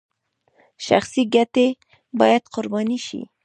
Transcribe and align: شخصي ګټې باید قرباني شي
شخصي 0.85 1.23
ګټې 1.35 1.67
باید 2.19 2.43
قرباني 2.53 2.99
شي 3.07 3.21